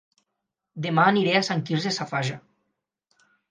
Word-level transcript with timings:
Dema 0.85 1.03
aniré 1.11 1.35
a 1.41 1.43
Sant 1.51 1.63
Quirze 1.69 1.93
Safaja 2.01 2.41